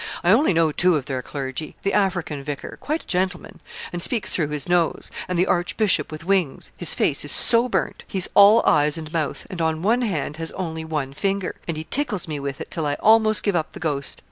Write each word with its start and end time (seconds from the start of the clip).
I 0.23 0.31
only 0.31 0.51
know 0.51 0.71
two 0.71 0.95
of 0.95 1.05
their 1.05 1.21
clergy 1.21 1.75
the 1.83 1.93
African 1.93 2.41
vicar, 2.43 2.79
quite 2.81 3.03
a 3.03 3.07
gentleman, 3.07 3.59
and 3.93 4.01
speaks 4.01 4.31
through 4.31 4.47
his 4.47 4.67
nose; 4.67 5.11
and 5.27 5.37
the 5.37 5.45
archbishop 5.45 6.11
with 6.11 6.25
wings; 6.25 6.71
his 6.75 6.95
face 6.95 7.23
is 7.23 7.31
so 7.31 7.69
burnt, 7.69 8.03
he's 8.07 8.27
all 8.33 8.63
eyes 8.65 8.97
and 8.97 9.13
mouth, 9.13 9.45
and 9.51 9.61
on 9.61 9.83
one 9.83 10.01
hand 10.01 10.37
has 10.37 10.51
only 10.53 10.83
one 10.83 11.13
finger, 11.13 11.55
and 11.67 11.77
he 11.77 11.83
tickles 11.83 12.27
me 12.27 12.39
with 12.39 12.59
it 12.59 12.71
till 12.71 12.87
I 12.87 12.95
almost 12.95 13.43
give 13.43 13.55
up 13.55 13.73
the 13.73 13.79
ghost. 13.79 14.19